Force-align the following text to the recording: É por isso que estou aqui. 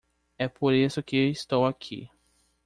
É 0.35 0.47
por 0.47 0.73
isso 0.73 1.03
que 1.03 1.29
estou 1.29 1.63
aqui. 1.67 2.09